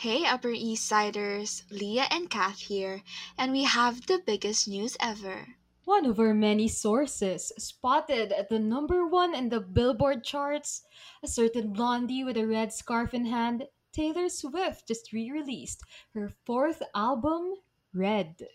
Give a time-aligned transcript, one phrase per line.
[0.00, 3.02] Hey, Upper East Siders, Lia and Kath here,
[3.38, 5.56] and we have the biggest news ever.
[5.86, 10.82] One of our many sources spotted at the number one in the Billboard charts
[11.22, 13.68] a certain blondie with a red scarf in hand.
[13.90, 15.82] Taylor Swift just re released
[16.12, 17.54] her fourth album,
[17.94, 18.48] Red.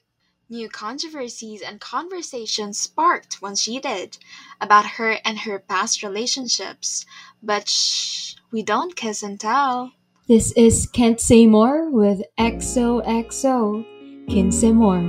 [0.47, 4.19] New controversies and conversations sparked when she did
[4.61, 7.03] about her and her past relationships.
[7.41, 9.93] But shh, we don't kiss and tell.
[10.27, 13.83] This is Can't Say More with XOXO.
[14.29, 15.01] Can't Say More.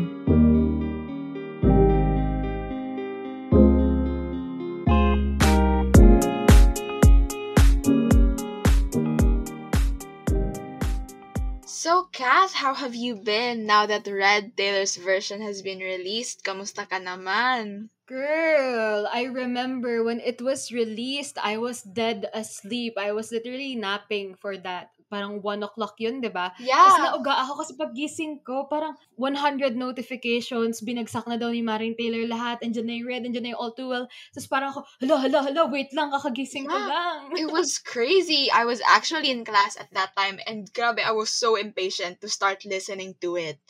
[11.69, 16.43] So, Kath, how have you been now that Red Taylor's version has been released?
[16.43, 17.93] Kamusta ka naman?
[18.09, 22.95] Girl, I remember when it was released, I was dead asleep.
[22.97, 24.91] I was literally napping for that.
[25.13, 26.57] Parang 1 o'clock yun, di ba?
[26.57, 31.93] Tapos Yeah, nauga ako kasi paggising ko, parang 100 notifications, binagsak na daw ni Maring
[32.01, 34.09] Taylor lahat, andyan na yung red, andyan na yung all too well.
[34.33, 36.89] Tapos parang ako, hala, hala, hala, wait lang, kakagising ko yeah.
[36.89, 37.19] lang.
[37.37, 38.49] It was crazy.
[38.49, 42.33] I was actually in class at that time and grabe, I was so impatient to
[42.33, 43.61] start listening to it.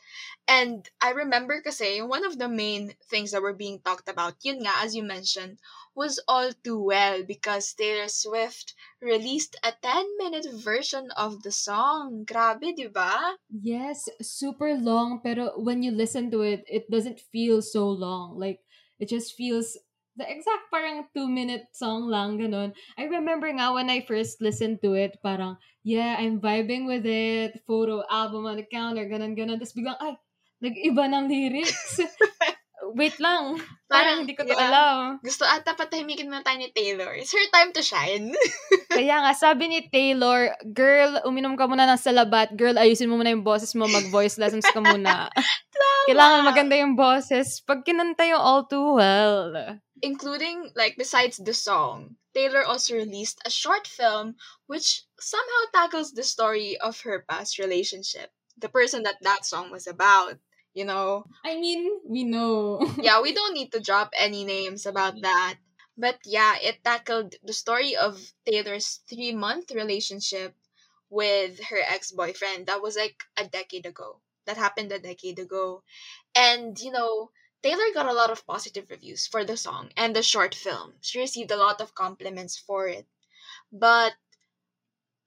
[0.49, 4.61] And I remember kasi one of the main things that were being talked about, yun
[4.67, 5.59] nga, as you mentioned,
[5.95, 12.25] was all too well because Taylor Swift released a 10-minute version of the song.
[12.27, 13.39] Grabe, di ba?
[13.49, 18.39] Yes, super long, pero when you listen to it, it doesn't feel so long.
[18.39, 18.61] Like,
[18.99, 19.79] it just feels
[20.17, 22.73] the exact parang two-minute song lang, ganun.
[22.99, 27.63] I remember nga when I first listened to it, parang, yeah, I'm vibing with it,
[27.65, 29.57] photo album on the counter, ganun, ganun.
[29.57, 30.17] Tapos biglang, ay,
[30.63, 32.01] nag-iba ng lyrics.
[32.99, 34.69] Wait lang, parang Parang, hindi ko to yeah.
[34.69, 34.99] alam.
[35.23, 37.15] Gusto ata patahimikin na tayo ni Taylor.
[37.15, 38.35] It's her time to shine.
[38.93, 42.53] Kaya nga, sabi ni Taylor, girl, uminom ka muna ng salabat.
[42.59, 45.31] Girl, ayusin mo muna yung boses mo, mag-voice lessons ka muna.
[46.11, 47.63] Kailangan maganda yung boses.
[47.63, 49.79] Pag kinanta yung all too well.
[50.03, 54.35] including like besides the song taylor also released a short film
[54.67, 59.87] which somehow tackles the story of her past relationship the person that that song was
[59.87, 60.35] about
[60.75, 62.81] you know I mean, we know.
[63.01, 65.57] yeah we don't need to drop any names about that
[65.97, 70.55] but yeah it tackled the story of taylor's three month relationship
[71.11, 75.83] with her ex-boyfriend that was like a decade ago that happened a decade ago
[76.35, 77.31] and you know
[77.63, 80.95] Taylor got a lot of positive reviews for the song and the short film.
[81.01, 83.07] She received a lot of compliments for it.
[83.71, 84.15] But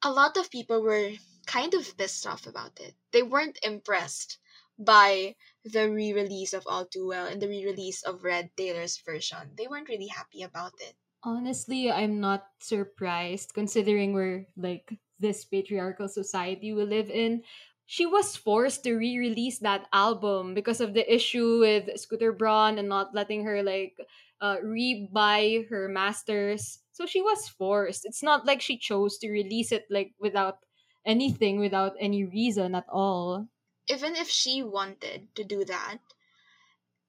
[0.03, 1.12] a lot of people were
[1.45, 2.95] kind of pissed off about it.
[3.12, 4.38] They weren't impressed
[4.78, 8.97] by the re release of All Too Well and the re release of Red Taylor's
[8.97, 9.56] version.
[9.58, 10.96] They weren't really happy about it.
[11.24, 17.44] Honestly, I'm not surprised considering we're like this patriarchal society we live in.
[17.88, 22.90] She was forced to re-release that album because of the issue with Scooter Braun and
[22.90, 23.97] not letting her like
[24.42, 26.80] uh, re-buy her masters.
[26.92, 28.06] So she was forced.
[28.06, 30.59] It's not like she chose to release it like without
[31.06, 33.47] anything, without any reason at all.
[33.88, 36.00] Even if she wanted to do that,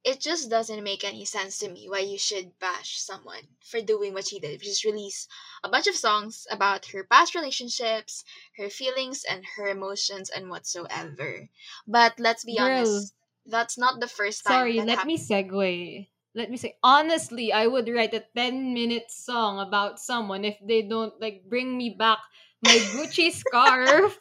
[0.04, 4.14] it just doesn't make any sense to me why you should bash someone for doing
[4.14, 5.28] what she did, which is release
[5.62, 8.24] a bunch of songs about her past relationships,
[8.56, 11.50] her feelings, and her emotions, and whatsoever.
[11.86, 16.08] But let's be Girl, honest, that's not the first time Sorry, that let me segue.
[16.34, 20.82] Let me say, honestly, I would write a 10 minute song about someone if they
[20.82, 22.20] don't like bring me back
[22.62, 24.18] my Gucci scarf.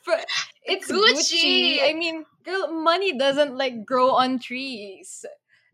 [0.65, 1.77] It's Gucci.
[1.77, 1.89] Gucci!
[1.89, 5.25] I mean, girl, money doesn't like grow on trees.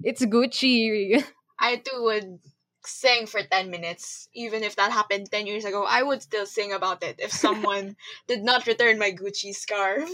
[0.03, 1.23] It's Gucci.
[1.59, 2.39] I too would
[2.83, 4.27] sing for 10 minutes.
[4.33, 7.95] Even if that happened 10 years ago, I would still sing about it if someone
[8.27, 10.09] did not return my Gucci scarf.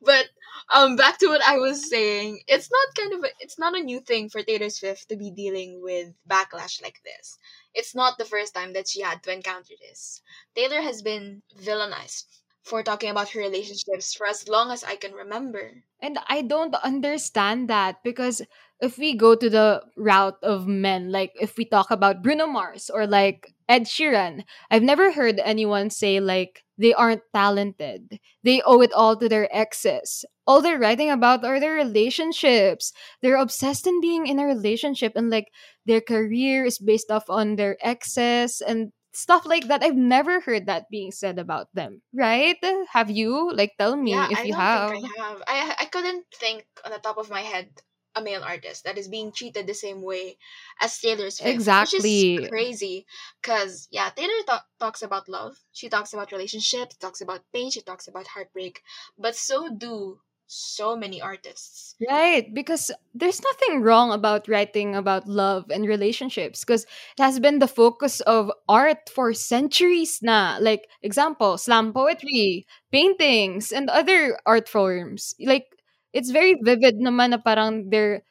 [0.00, 0.26] But
[0.72, 3.82] um back to what I was saying, it's not kind of a, it's not a
[3.82, 7.38] new thing for Taylor Swift to be dealing with backlash like this.
[7.74, 10.22] It's not the first time that she had to encounter this.
[10.54, 15.12] Taylor has been villainized for talking about her relationships for as long as I can
[15.12, 15.82] remember.
[16.00, 18.42] And I don't understand that because
[18.80, 22.90] if we go to the route of men, like if we talk about Bruno Mars
[22.90, 28.18] or like Ed Sheeran, I've never heard anyone say like they aren't talented.
[28.42, 30.24] They owe it all to their exes.
[30.46, 32.92] All they're writing about are their relationships.
[33.22, 35.52] They're obsessed in being in a relationship and like
[35.86, 39.82] their career is based off on their exes and stuff like that.
[39.82, 42.02] I've never heard that being said about them.
[42.14, 42.56] Right?
[42.92, 43.52] Have you?
[43.52, 44.92] Like tell me Yeah, if I you have.
[44.92, 45.42] I have.
[45.46, 47.70] I I couldn't think on the top of my head
[48.14, 50.36] a male artist that is being treated the same way
[50.80, 52.34] as Taylor Swift, which Exactly.
[52.36, 53.06] is crazy.
[53.42, 57.80] Cause yeah, Taylor ta- talks about love, she talks about relationships, talks about pain, she
[57.80, 58.82] talks about heartbreak,
[59.18, 61.94] but so do so many artists.
[62.08, 67.58] Right, because there's nothing wrong about writing about love and relationships because it has been
[67.58, 70.58] the focus of art for centuries na.
[70.60, 75.34] Like example, slam poetry, paintings, and other art forms.
[75.40, 75.66] Like
[76.12, 78.22] it's very vivid naman na parang they're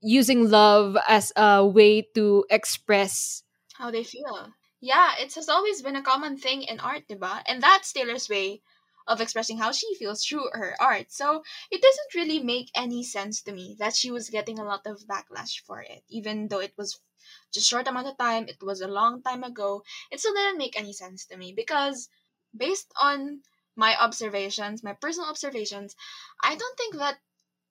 [0.00, 3.42] using love as a way to express
[3.74, 4.54] How they feel.
[4.80, 7.42] Yeah, it has always been a common thing in art, diba?
[7.46, 8.62] And that's Taylor's way
[9.08, 11.10] of expressing how she feels through her art.
[11.10, 14.86] So it doesn't really make any sense to me that she was getting a lot
[14.86, 17.00] of backlash for it, even though it was
[17.52, 19.82] just short amount of time, it was a long time ago.
[20.10, 22.08] It still didn't make any sense to me because
[22.56, 23.42] based on
[23.76, 25.96] my observations, my personal observations,
[26.42, 27.18] I don't think that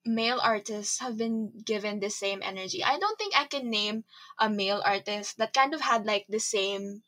[0.06, 2.83] male artists have been given the same energy.
[2.83, 4.06] I don't think I can name
[4.40, 7.04] a male artist that kind of had like the same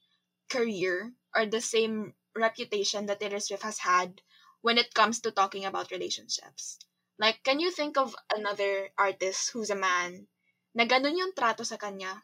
[0.49, 4.21] career or the same reputation that Taylor Swift has had
[4.61, 6.79] when it comes to talking about relationships.
[7.17, 10.27] Like, can you think of another artist who's a man
[10.73, 12.23] na ganun yung trato sa kanya?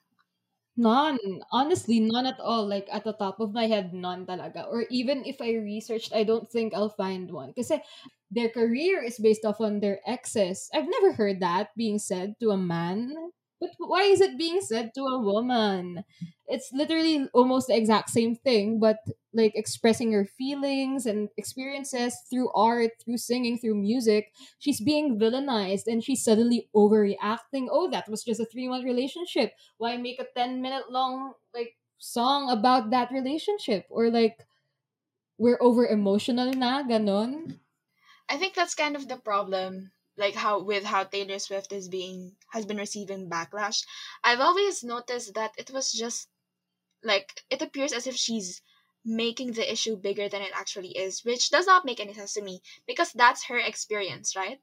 [0.78, 1.20] None.
[1.52, 2.68] Honestly, none at all.
[2.68, 4.68] Like, at the top of my head, none talaga.
[4.68, 7.54] Or even if I researched, I don't think I'll find one.
[7.56, 7.80] Kasi
[8.30, 10.68] their career is based off on their exes.
[10.74, 13.16] I've never heard that being said to a man.
[13.80, 16.04] But why is it being said to a woman?
[16.48, 18.98] It's literally almost the exact same thing, but
[19.34, 24.32] like expressing her feelings and experiences through art, through singing, through music.
[24.60, 27.68] She's being villainized and she's suddenly overreacting.
[27.72, 31.78] Oh, that was just a three month relationship why make a 10 minute long like
[31.98, 34.46] song about that relationship or like
[35.38, 37.60] we're over emotional na ganon
[38.30, 39.92] I think that's kind of the problem.
[40.18, 43.84] Like how with how Taylor Swift is being has been receiving backlash.
[44.24, 46.30] I've always noticed that it was just
[47.04, 48.62] like it appears as if she's
[49.06, 52.42] making the issue bigger than it actually is, which does not make any sense to
[52.42, 54.60] me because that's her experience, right?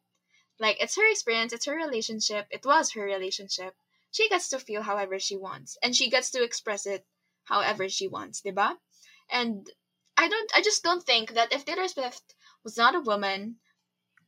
[0.59, 3.75] Like it's her experience, it's her relationship, it was her relationship.
[4.11, 7.07] She gets to feel however she wants and she gets to express it
[7.45, 8.77] however she wants, diba?
[9.31, 9.71] And
[10.17, 12.35] I don't I just don't think that if Taylor Swift
[12.65, 13.59] was not a woman,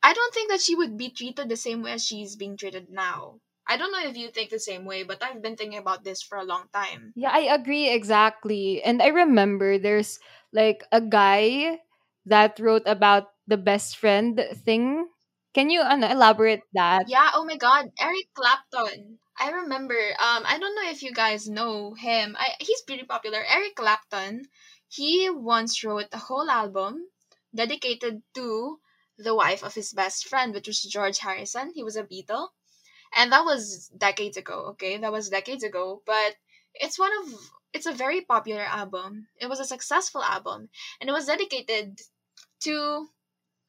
[0.05, 2.91] I don't think that she would be treated the same way as she's being treated
[2.91, 3.41] now.
[3.67, 6.23] I don't know if you think the same way, but I've been thinking about this
[6.23, 7.15] for a long time.
[7.15, 10.19] yeah i agree exactly and i remember there's
[10.53, 11.79] like a guy
[12.27, 15.09] that wrote about the best friend thing
[15.55, 19.21] can you ano, elaborate that Yeah, oh my god, Eric Clapton.
[19.39, 22.37] I remember, um, I don't know if you guys know him.
[22.39, 23.45] I, he's pretty popular.
[23.45, 24.49] Eric Clapton,
[24.89, 27.09] he once wrote a whole album
[27.55, 28.81] dedicated to
[29.19, 31.73] the wife of his best friend, which was George Harrison.
[31.75, 32.49] He was a Beatle.
[33.17, 34.97] And that was decades ago, okay?
[34.97, 36.03] That was decades ago.
[36.05, 36.35] But
[36.75, 37.35] it's one of,
[37.73, 39.29] it's a very popular album.
[39.41, 40.69] It was a successful album.
[41.01, 42.01] And it was dedicated
[42.63, 43.09] to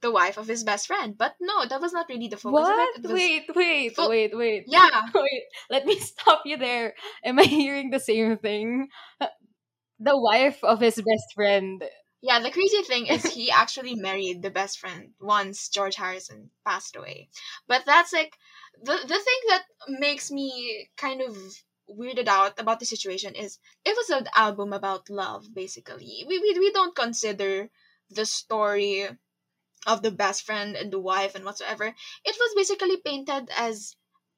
[0.01, 1.17] the wife of his best friend.
[1.17, 4.37] But no, that was not really the focus of what was, wait wait Fo- wait
[4.37, 6.93] wait Yeah, wait let me stop you there
[7.23, 8.89] am i hearing the same thing
[9.99, 11.83] the wife of his best friend
[12.27, 16.95] Yeah, the crazy thing is he actually married the best friend once George Harrison passed
[16.95, 17.29] away.
[17.67, 18.37] But that's like
[18.81, 21.37] the the thing that makes me kind of
[21.89, 26.25] weirded out about the situation is it was an album about love basically.
[26.27, 27.69] We we, we don't consider
[28.09, 29.07] the story
[29.87, 31.87] of the best friend and the wife and whatsoever.
[32.23, 33.95] It was basically painted as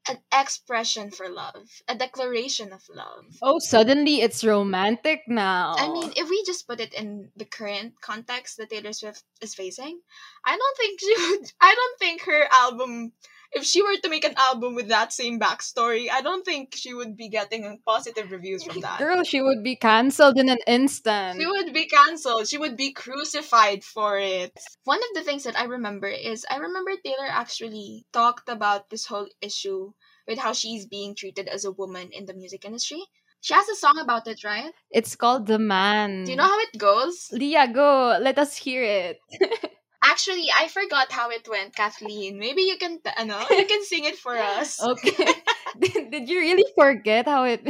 [0.09, 3.25] an expression for love, a declaration of love.
[3.41, 5.75] Oh, suddenly it's romantic now.
[5.77, 9.55] I mean, if we just put it in the current context that Taylor Swift is
[9.55, 9.99] facing,
[10.45, 11.51] I don't think she would.
[11.61, 13.11] I don't think her album,
[13.51, 16.93] if she were to make an album with that same backstory, I don't think she
[16.93, 18.99] would be getting positive reviews from that.
[18.99, 21.39] girl, she would be cancelled in an instant.
[21.39, 22.47] She would be cancelled.
[22.47, 24.51] She would be crucified for it.
[24.83, 29.05] One of the things that I remember is I remember Taylor actually talked about this
[29.05, 29.93] whole issue
[30.27, 33.01] with how she's being treated as a woman in the music industry.
[33.41, 34.71] She has a song about it, right?
[34.91, 36.25] It's called The Man.
[36.25, 37.29] Do you know how it goes?
[37.31, 38.17] Lia, go.
[38.19, 39.19] Let us hear it.
[40.03, 42.39] Actually, I forgot how it went, Kathleen.
[42.39, 44.81] Maybe you can, t- ano, you can sing it for us.
[44.83, 45.33] Okay.
[45.79, 47.67] did, did you really forget how it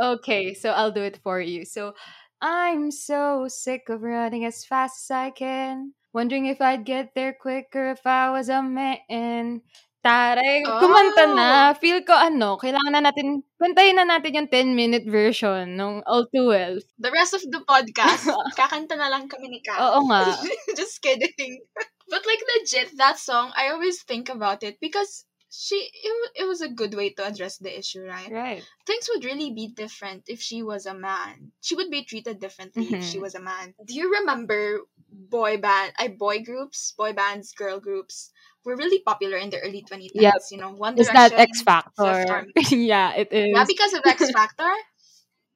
[0.00, 1.64] Okay, so I'll do it for you.
[1.64, 1.94] So
[2.40, 5.92] I'm so sick of running as fast as I can.
[6.12, 9.62] Wondering if I'd get there quicker if I was a man.
[10.04, 11.74] Taray, kumanta na.
[11.74, 16.46] Feel ko ano, kailangan na natin, kantahin na natin yung 10-minute version ng All Too
[16.46, 16.78] Well.
[17.02, 19.78] The rest of the podcast, kakanta na lang kami ni Kat.
[19.82, 20.38] Oo nga.
[20.78, 21.66] Just kidding.
[22.10, 26.60] But like legit, that song, I always think about it because she it, it was
[26.62, 28.30] a good way to address the issue, right?
[28.32, 28.62] Right.
[28.86, 31.52] Things would really be different if she was a man.
[31.60, 33.26] She would be treated differently if she Mhm.
[33.28, 33.74] was a man.
[33.84, 38.30] Do you remember boy band, I boy groups, boy bands, girl groups
[38.64, 40.34] were really popular in the early 2010s, Yep.
[40.50, 42.46] you know, One Is Direction, that X Factor?
[42.70, 43.52] Yeah, it is.
[43.54, 44.70] Yeah, because of X Factor.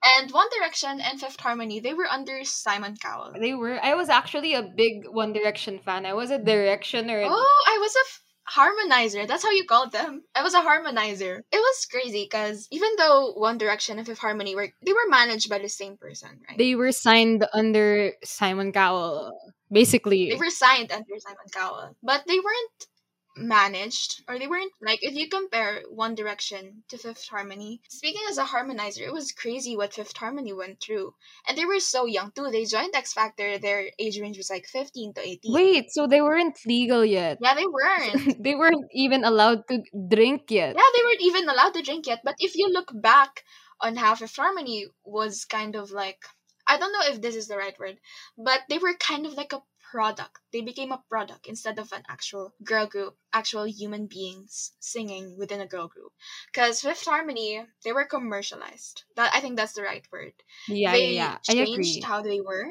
[0.04, 3.34] And One Direction and Fifth Harmony, they were under Simon Cowell.
[3.38, 3.78] They were.
[3.80, 6.06] I was actually a big One Direction fan.
[6.06, 7.24] I was a Directioner.
[7.24, 8.20] Oh, I was a f-
[8.58, 9.28] harmonizer.
[9.28, 10.22] That's how you called them.
[10.34, 11.38] I was a harmonizer.
[11.52, 15.48] It was crazy because even though One Direction and Fifth Harmony were they were managed
[15.48, 16.58] by the same person, right?
[16.58, 19.30] They were signed under Simon Cowell,
[19.70, 20.30] basically.
[20.30, 22.86] They were signed under Simon Cowell, but they weren't
[23.36, 27.80] managed or they weren't like if you compare One Direction to Fifth Harmony.
[27.88, 31.14] Speaking as a harmonizer, it was crazy what Fifth Harmony went through,
[31.46, 32.50] and they were so young too.
[32.50, 33.58] They joined X Factor.
[33.58, 35.54] Their age range was like fifteen to eighteen.
[35.54, 37.38] Wait, so they weren't legal yet?
[37.40, 38.42] Yeah, they weren't.
[38.42, 40.74] they weren't even allowed to drink yet.
[40.76, 42.20] Yeah, they weren't even allowed to drink yet.
[42.24, 43.44] But if you look back
[43.80, 46.22] on how Fifth Harmony was kind of like,
[46.66, 47.98] I don't know if this is the right word,
[48.38, 49.62] but they were kind of like a
[49.92, 50.40] product.
[50.52, 55.60] They became a product instead of an actual girl group, actual human beings singing within
[55.60, 56.12] a girl group.
[56.50, 59.04] Because Fifth Harmony, they were commercialized.
[59.16, 60.32] That I think that's the right word.
[60.66, 61.38] Yeah, they yeah, yeah.
[61.50, 62.08] I changed agree.
[62.08, 62.68] how they were.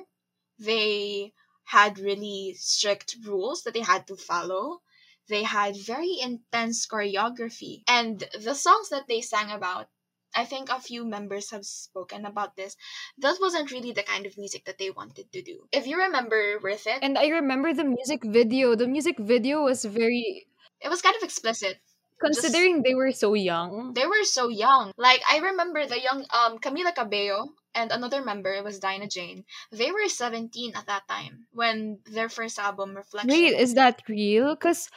[0.58, 4.82] They had really strict rules that they had to follow.
[5.30, 7.84] They had very intense choreography.
[7.88, 9.88] And the songs that they sang about,
[10.36, 12.78] I think a few members have spoken about this.
[13.20, 15.68] That wasn't really the kind of music that they wanted to do.
[15.72, 18.76] If you remember Worth It, And I remember the music video.
[18.76, 20.48] The music video was very
[20.82, 21.78] it was kind of explicit.
[22.20, 23.94] considering they were so young.
[23.94, 24.92] They were so young.
[24.98, 29.46] Like I remember the young um Camila Cabello and another member was Dinah Jane.
[29.72, 33.30] They were 17 at that time when their first album Reflection.
[33.30, 34.56] Wait, is that real?
[34.56, 34.90] Cause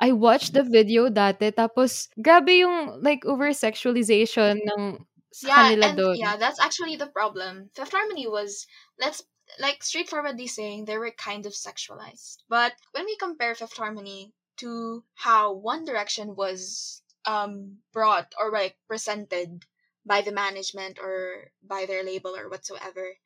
[0.00, 5.06] I watched the video dati tapos grabe yung like over sexualization ng
[5.42, 6.16] yeah, kanila and doon.
[6.16, 7.70] yeah, that's actually the problem.
[7.74, 8.66] Fifth Harmony was
[8.98, 9.22] let's
[9.58, 12.46] like straightforwardly saying they were kind of sexualized.
[12.48, 18.78] But when we compare Fifth Harmony to how One Direction was um brought or like
[18.86, 19.66] presented
[20.06, 23.18] by the management or by their label or whatsoever,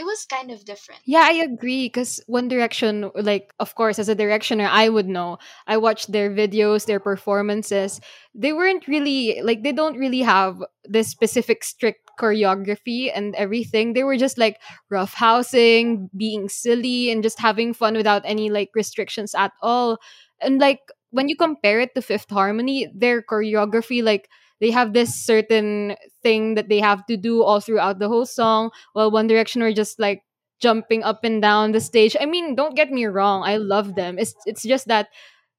[0.00, 1.02] it was kind of different.
[1.04, 1.86] Yeah, I agree.
[1.86, 5.36] Because One Direction, like, of course, as a directioner, I would know.
[5.66, 8.00] I watched their videos, their performances.
[8.34, 13.92] They weren't really, like, they don't really have this specific strict choreography and everything.
[13.92, 14.56] They were just like
[14.88, 19.98] rough housing, being silly, and just having fun without any, like, restrictions at all.
[20.40, 20.80] And, like,
[21.10, 24.30] when you compare it to Fifth Harmony, their choreography, like,
[24.60, 28.70] they have this certain thing that they have to do all throughout the whole song
[28.92, 30.22] while One Direction were just like
[30.60, 32.16] jumping up and down the stage.
[32.20, 34.18] I mean, don't get me wrong, I love them.
[34.18, 35.08] It's it's just that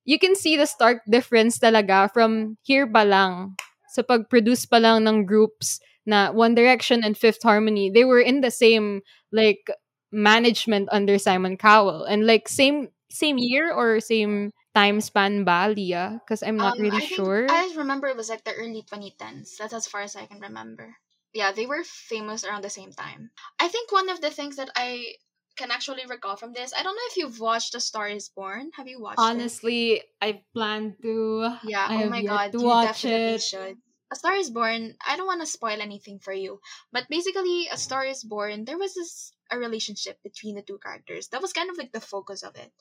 [0.05, 3.57] you can see the stark difference talaga from here pa lang
[3.91, 7.89] sa pag-produce pa lang ng groups na One Direction and Fifth Harmony.
[7.91, 9.69] They were in the same like
[10.11, 16.19] management under Simon Cowell and like same same year or same time span ba, Lia?
[16.23, 17.45] Because I'm not Um, really I think- sure.
[17.49, 19.57] I remember it was like the early 2010s.
[19.57, 20.95] That's as far as I can remember.
[21.33, 23.31] Yeah, they were famous around the same time.
[23.59, 25.15] I think one of the things that I
[25.55, 28.71] can actually recall from this, I don't know if you've watched The Star Is Born.
[28.75, 29.23] Have you watched it?
[29.23, 31.55] Honestly, I plan to.
[31.63, 33.41] Yeah, I oh my god, to you watch definitely it.
[33.43, 33.77] should.
[34.11, 36.59] A Star is Born, I don't want to spoil anything for you,
[36.91, 41.27] but basically, A Star is Born, there was this a relationship between the two characters.
[41.29, 42.71] That was kind of like the focus of it.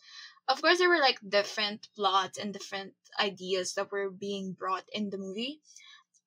[0.49, 5.11] Of course, there were like different plots and different ideas that were being brought in
[5.11, 5.61] the movie.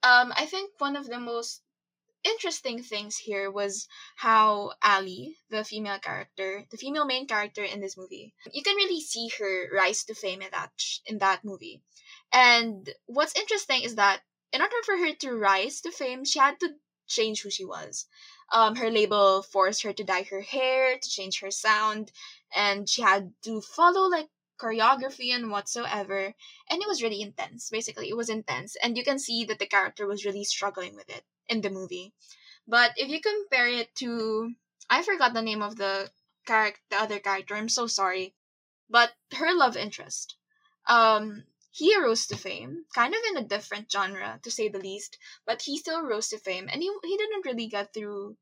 [0.03, 1.61] Um, I think one of the most
[2.23, 7.97] interesting things here was how Ally, the female character, the female main character in this
[7.97, 10.71] movie, you can really see her rise to fame in that
[11.05, 11.81] in that movie.
[12.31, 14.21] And what's interesting is that
[14.53, 16.75] in order for her to rise to fame, she had to
[17.07, 18.05] change who she was.
[18.51, 22.11] Um, her label forced her to dye her hair, to change her sound,
[22.55, 24.29] and she had to follow like
[24.59, 26.33] choreography and whatsoever.
[26.69, 27.69] And it was really intense.
[27.69, 31.09] Basically, it was intense, and you can see that the character was really struggling with
[31.09, 32.13] it in the movie.
[32.67, 34.53] But if you compare it to,
[34.89, 36.11] I forgot the name of the
[36.45, 37.55] character, the other character.
[37.55, 38.35] I'm so sorry,
[38.89, 40.35] but her love interest.
[40.87, 45.17] Um, he rose to fame, kind of in a different genre, to say the least,
[45.45, 48.37] but he still rose to fame, and he, he didn't really get through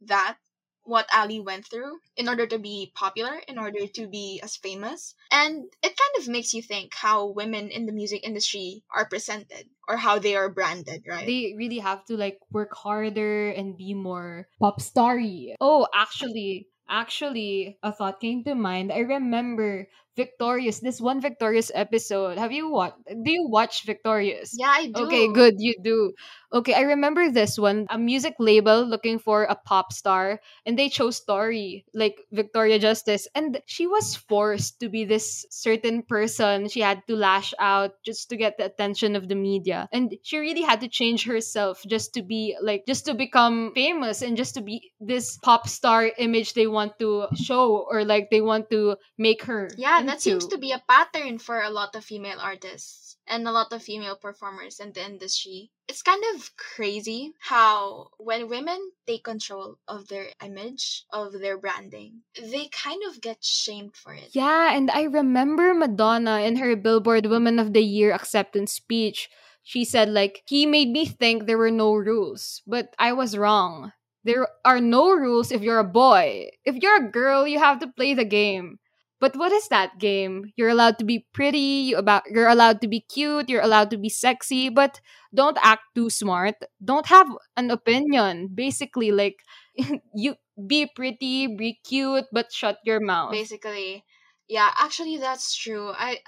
[0.00, 0.38] that,
[0.84, 5.14] what Ally went through, in order to be popular, in order to be as famous.
[5.30, 9.68] And it kind of makes you think how women in the music industry are presented,
[9.86, 11.26] or how they are branded, right?
[11.26, 15.54] They really have to like work harder and be more pop starry.
[15.60, 18.90] Oh, actually, actually, a thought came to mind.
[18.90, 19.86] I remember
[20.16, 22.38] Victorious, this one Victorious episode.
[22.38, 22.96] Have you watched?
[23.06, 24.54] Do you watch Victorious?
[24.58, 25.06] Yeah, I do.
[25.06, 25.54] Okay, good.
[25.58, 26.12] You do.
[26.52, 27.86] Okay, I remember this one.
[27.90, 33.28] A music label looking for a pop star, and they chose Tori, like Victoria Justice,
[33.36, 36.68] and she was forced to be this certain person.
[36.68, 40.38] She had to lash out just to get the attention of the media, and she
[40.38, 44.54] really had to change herself just to be like, just to become famous, and just
[44.54, 48.96] to be this pop star image they want to show or like they want to
[49.16, 49.70] make her.
[49.78, 53.52] Yeah, that seems to be a pattern for a lot of female artists and a
[53.52, 55.70] lot of female performers in the industry.
[55.88, 62.22] It's kind of crazy how when women take control of their image, of their branding,
[62.40, 64.30] they kind of get shamed for it.
[64.32, 69.28] Yeah, and I remember Madonna in her Billboard Women of the Year acceptance speech.
[69.62, 73.92] She said, like, he made me think there were no rules, but I was wrong.
[74.24, 76.50] There are no rules if you're a boy.
[76.64, 78.78] If you're a girl, you have to play the game.
[79.20, 80.52] But what is that game?
[80.56, 83.98] You're allowed to be pretty, you about you're allowed to be cute, you're allowed to
[83.98, 85.00] be sexy, but
[85.34, 86.56] don't act too smart.
[86.82, 88.48] Don't have an opinion.
[88.54, 89.36] Basically, like
[90.14, 93.32] you be pretty, be cute, but shut your mouth.
[93.32, 94.04] Basically,
[94.48, 95.92] yeah, actually that's true.
[95.92, 96.20] I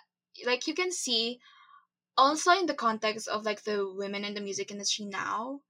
[0.46, 1.40] like you can see
[2.16, 5.61] also in the context of like the women in the music industry now,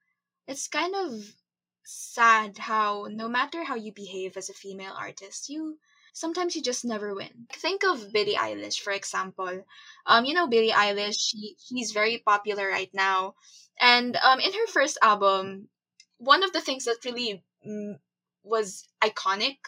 [0.46, 1.36] it's kind of
[1.84, 5.78] sad how no matter how you behave as a female artist, you
[6.12, 7.46] sometimes you just never win.
[7.52, 9.64] Think of Billie Eilish, for example.
[10.06, 13.34] Um, you know Billie Eilish, she she's very popular right now,
[13.80, 15.68] and um, in her first album,
[16.18, 17.98] one of the things that really mm,
[18.44, 19.58] was iconic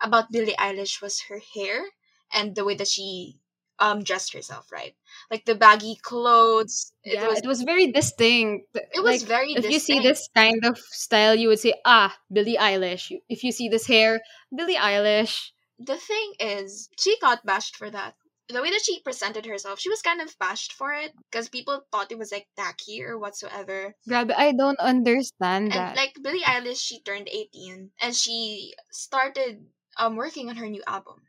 [0.00, 1.84] about Billie Eilish was her hair
[2.32, 3.38] and the way that she
[3.78, 4.94] um dressed herself, right?
[5.30, 6.92] Like the baggy clothes.
[7.04, 8.66] It Yeah, was it was very distinct.
[8.92, 12.16] it was Like, very if you see this kind of style, you would say, ah,
[12.32, 13.12] Billie Eilish.
[13.28, 14.20] If you see this hair,
[14.54, 15.50] Billie Eilish.
[15.80, 18.14] The thing is, she got bashed for that.
[18.48, 21.86] The way that she presented herself, she was kind of bashed for it because people
[21.92, 23.94] thought it was like tacky or whatsoever.
[24.08, 25.96] Grab, I don't understand And that.
[25.96, 31.22] like Billie Eilish, she turned 18 and she started um working on her new album,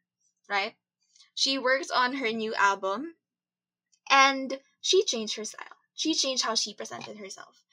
[0.50, 0.76] right?
[1.36, 3.16] She worked on her new album
[4.12, 5.78] and she changed her style.
[5.96, 7.64] She changed how she presented herself.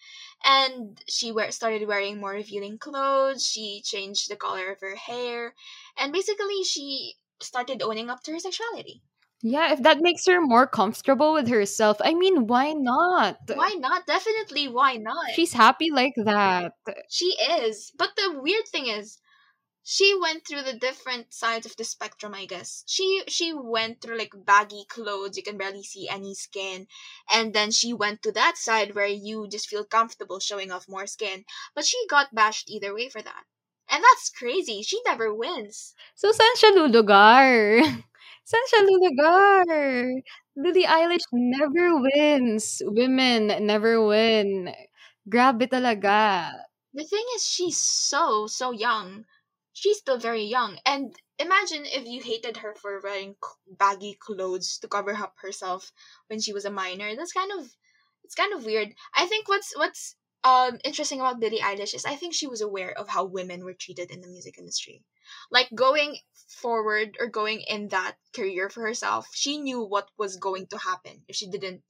[0.45, 3.45] And she wear, started wearing more revealing clothes.
[3.47, 5.55] She changed the color of her hair.
[5.99, 9.03] And basically, she started owning up to her sexuality.
[9.43, 13.37] yeah, if that makes her more comfortable with herself, I mean, why not?
[13.55, 14.07] Why not?
[14.07, 15.31] Definitely, why not?
[15.35, 16.73] She's happy like that.
[17.09, 17.93] She is.
[17.97, 19.19] But the weird thing is,
[19.89, 22.85] she went through the different sides of the spectrum, I guess.
[22.87, 26.87] She she went through like baggy clothes, you can barely see any skin.
[27.33, 31.07] And then she went to that side where you just feel comfortable showing off more
[31.07, 31.47] skin.
[31.75, 33.45] But she got bashed either way for that.
[33.89, 34.83] And that's crazy.
[34.83, 35.95] She never wins.
[36.15, 37.81] So, saan siya lulugar?
[38.51, 40.05] saan siya lulugar?
[40.53, 42.85] Billie Eilish never wins.
[42.85, 44.69] Women never win.
[45.25, 46.53] Grabe talaga.
[46.93, 49.25] The thing is, she's so, so young.
[49.81, 50.79] She's still very young.
[50.85, 53.37] And imagine if you hated her for wearing
[53.79, 55.93] baggy clothes to cover up herself
[56.27, 57.15] when she was a minor.
[57.15, 57.77] That's kind of,
[58.25, 58.89] it's kind of weird.
[59.15, 62.93] I think what's, what's, um, interesting about Billie Eilish is I think she was aware
[62.97, 65.05] of how women were treated in the music industry.
[65.51, 66.17] Like going
[66.49, 71.23] forward or going in that career for herself, she knew what was going to happen
[71.29, 71.83] if she didn't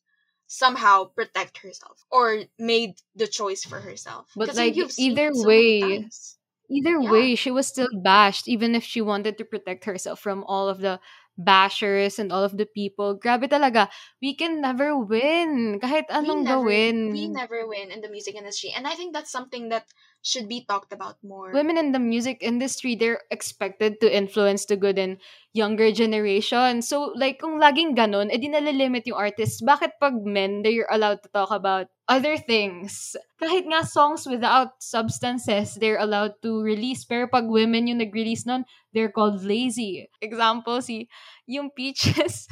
[0.46, 4.30] somehow protect herself or made the choice for herself.
[4.34, 6.37] But, like, either it so many way, times.
[6.70, 7.10] Either Yeah.
[7.10, 10.80] way, she was still bashed, even if she wanted to protect herself from all of
[10.80, 11.00] the
[11.38, 13.16] bashers and all of the people.
[13.18, 13.88] Grabe talaga.
[14.20, 15.78] We can never win.
[15.80, 17.12] Kahit we anong never, gawin.
[17.12, 19.86] we never win in the music industry, and I think that's something that
[20.22, 21.52] should be talked about more.
[21.52, 25.18] Women in the music industry, they're expected to influence the good in
[25.52, 26.82] younger generation.
[26.82, 29.62] So, like, kung laging ganon, edi nalilimit yung artists.
[29.62, 33.16] Bakit pag men, they're allowed to talk about other things?
[33.40, 37.06] Kahit nga songs without substances, they're allowed to release.
[37.06, 40.10] Pero pag women yung nag-release nun, they're called lazy.
[40.20, 41.08] Example, si
[41.46, 42.50] yung Peaches.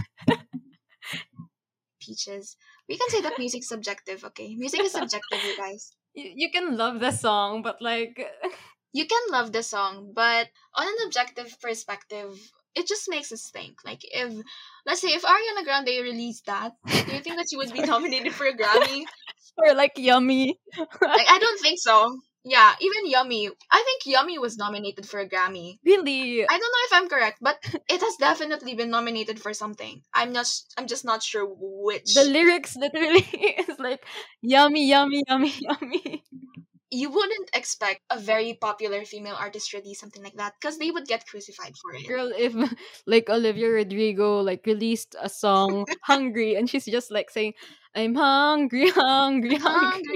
[2.00, 2.57] Peaches.
[2.88, 4.55] We can say that music's subjective, okay?
[4.55, 5.90] Music is subjective, you guys.
[6.16, 8.26] You, you can love the song, but like...
[8.92, 12.33] You can love the song, but on an objective perspective,
[12.74, 13.85] it just makes us think.
[13.85, 14.33] Like, if,
[14.87, 18.33] let's say, if Ariana Grande released that, do you think that she would be nominated
[18.33, 19.05] for a Grammy?
[19.59, 20.59] or like yummy.
[20.79, 22.16] Like, I don't think so.
[22.46, 23.50] Yeah, even Yummy.
[23.72, 25.80] I think Yummy was nominated for a Grammy.
[25.85, 26.46] Really?
[26.46, 27.59] I don't know if I'm correct, but
[27.90, 30.00] it has definitely been nominated for something.
[30.14, 30.46] I'm not.
[30.78, 32.14] I'm just not sure which.
[32.14, 33.26] the lyrics literally
[33.68, 34.06] is like
[34.42, 36.22] yummy, yummy, yummy, yummy.
[36.88, 41.11] you wouldn't expect a very popular female artist release something like that because they would
[41.11, 42.06] get crucified for it.
[42.06, 42.54] Girl, if
[43.11, 47.54] like Olivia Rodrigo like released a song Hungry and she's just like saying,
[47.96, 50.15] I'm hungry, hungry, hungry.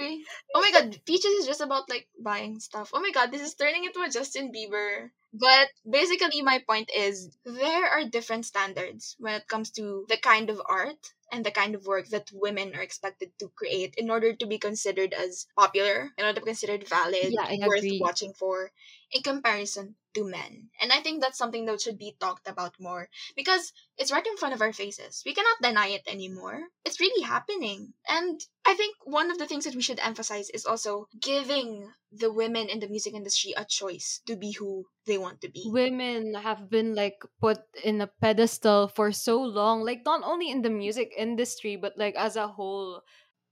[0.54, 2.90] Oh my god, Peaches is just about like buying stuff.
[2.92, 5.10] Oh my god, this is turning into a Justin Bieber.
[5.32, 10.48] But basically, my point is there are different standards when it comes to the kind
[10.50, 14.34] of art and the kind of work that women are expected to create in order
[14.34, 18.00] to be considered as popular, in order to be considered valid, Yeah, I worth agree.
[18.00, 18.72] watching for,
[19.12, 20.70] in comparison to men.
[20.80, 24.36] And I think that's something that should be talked about more because it's right in
[24.36, 25.22] front of our faces.
[25.24, 26.62] We cannot deny it anymore.
[26.84, 27.94] It's really happening.
[28.08, 32.32] And I think one of the things that we should emphasize is also giving the
[32.32, 35.70] women in the music industry a choice to be who they want to be.
[35.70, 40.62] Women have been like put in a pedestal for so long, like not only in
[40.62, 43.02] the music industry but like as a whole.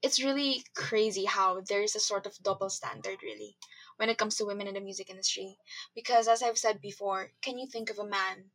[0.00, 3.56] It's really crazy how there's a sort of double standard, really,
[3.96, 5.58] when it comes to women in the music industry.
[5.94, 8.50] Because as I've said before, can you think of a man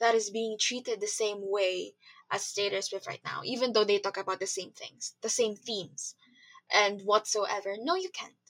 [0.00, 1.94] that is being treated the same way
[2.30, 5.54] as Taylor Swift right now, even though they talk about the same things, the same
[5.54, 6.14] themes,
[6.72, 7.76] and whatsoever?
[7.78, 8.40] No, you can't.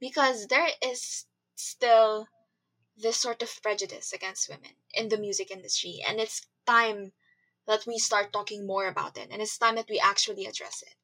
[0.00, 2.28] Because there is still
[2.96, 7.12] this sort of prejudice against women in the music industry, and it's time
[7.66, 10.94] that we start talking more about it, and it's time that we actually address it.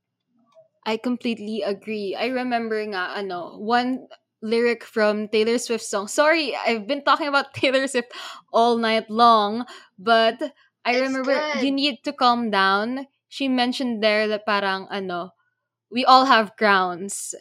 [0.85, 2.15] I completely agree.
[2.19, 4.09] I remember nga ano, one
[4.43, 6.09] lyric from Taylor Swift's song.
[6.09, 8.11] Sorry, I've been talking about Taylor Swift
[8.53, 9.65] all night long,
[9.99, 10.43] but
[10.85, 11.55] I It's remember good.
[11.55, 13.07] you need to calm down.
[13.29, 15.33] She mentioned there that parang ano,
[15.91, 17.35] we all have crowns.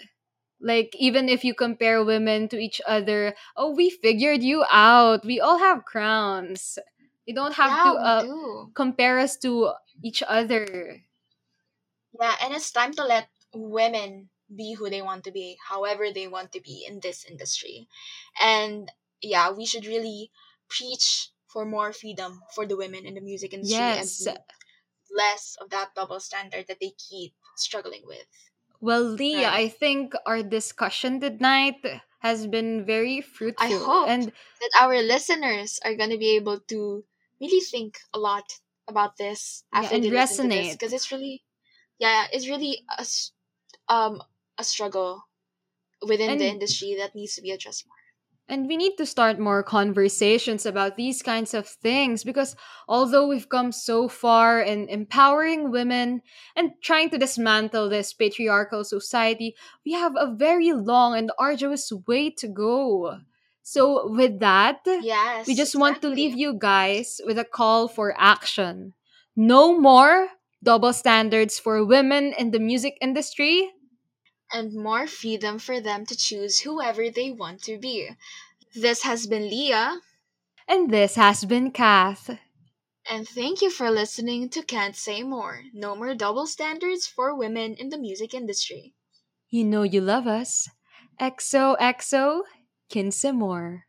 [0.61, 5.25] Like even if you compare women to each other, oh, we figured you out.
[5.25, 6.79] We all have crowns.
[7.31, 9.71] You don't have Yeah, to uh, compare us to
[10.03, 10.67] each other.
[12.19, 16.27] Yeah, and it's time to let women be who they want to be, however they
[16.27, 17.87] want to be in this industry.
[18.39, 18.91] And
[19.21, 20.31] yeah, we should really
[20.67, 24.27] preach for more freedom for the women in the music industry Yes.
[24.27, 24.37] and
[25.15, 28.27] less of that double standard that they keep struggling with.
[28.81, 29.65] Well, Lia, Right.
[29.65, 31.81] I think our discussion tonight
[32.19, 33.65] has been very fruitful.
[33.65, 37.05] I hope And that our listeners are going to be able to
[37.41, 40.73] really think a lot about this Yeah, after and to this resonate.
[40.73, 41.43] because it's really
[41.99, 43.05] yeah it's really a,
[43.89, 44.21] um
[44.57, 45.23] a struggle
[46.07, 47.97] within the industry that needs to be addressed more
[48.47, 52.55] and we need to start more conversations about these kinds of things because
[52.87, 56.21] although we've come so far in empowering women
[56.55, 62.29] and trying to dismantle this patriarchal society, we have a very long and arduous way
[62.29, 63.19] to go.
[63.63, 64.81] So with that,
[65.47, 68.93] we just want to leave you guys with a call for action.
[69.35, 70.29] No more
[70.63, 73.71] double standards for women in the music industry.
[74.53, 78.09] and more freedom for them to choose whoever they want to be
[78.75, 79.99] this has been lia
[80.67, 82.29] And this has been Kath.
[83.09, 87.75] and thank you for listening to can't say more no more double standards for women
[87.75, 88.93] in the music industry
[89.49, 90.69] You know you love us.
[91.19, 92.43] XOXO,
[92.91, 93.87] Can't Say More.